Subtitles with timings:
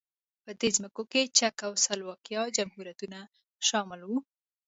[0.43, 3.19] په دې ځمکو کې چک او سلواکیا جمهوریتونه
[3.67, 4.17] شامل وو.